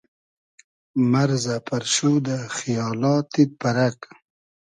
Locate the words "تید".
3.31-3.49